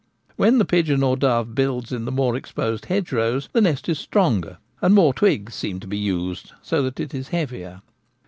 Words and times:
When 0.35 0.57
the 0.57 0.65
pigeon 0.65 1.03
or 1.03 1.15
dove 1.15 1.53
builds 1.53 1.91
in 1.91 2.05
the 2.05 2.11
more 2.11 2.35
exposed 2.35 2.85
hedge 2.85 3.11
rows 3.11 3.47
the 3.53 3.61
nest 3.61 3.87
is 3.87 3.99
stronger, 3.99 4.57
and 4.81 4.95
more 4.95 5.13
twigs 5.13 5.53
seem 5.53 5.79
to 5.79 5.85
be 5.87 5.95
used, 5.99 6.53
so 6.63 6.81
that 6.81 6.99
it 6.99 7.13
is 7.13 7.27
heavier. 7.27 7.83